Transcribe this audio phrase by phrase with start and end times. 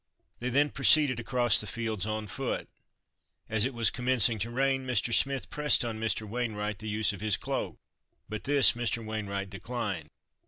[0.39, 2.67] They then proceeded across the fields on foot.
[3.47, 5.13] As it was commencing to rain, Mr.
[5.13, 6.27] Smith pressed on Mr.
[6.27, 7.77] Wainwright the use of his cloak;
[8.27, 9.05] but this Mr.
[9.05, 10.09] Wainwright declined.